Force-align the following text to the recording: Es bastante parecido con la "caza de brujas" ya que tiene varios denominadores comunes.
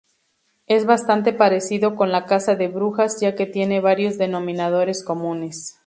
Es 0.65 0.87
bastante 0.87 1.31
parecido 1.31 1.95
con 1.95 2.11
la 2.11 2.25
"caza 2.25 2.55
de 2.55 2.69
brujas" 2.69 3.19
ya 3.21 3.35
que 3.35 3.45
tiene 3.45 3.81
varios 3.81 4.17
denominadores 4.17 5.03
comunes. 5.03 5.79